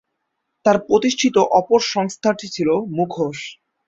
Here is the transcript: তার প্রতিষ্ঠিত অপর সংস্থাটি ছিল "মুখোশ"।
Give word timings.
তার 0.65 0.77
প্রতিষ্ঠিত 0.87 1.35
অপর 1.59 1.79
সংস্থাটি 1.93 2.47
ছিল 2.47 2.69
"মুখোশ"। 2.97 3.39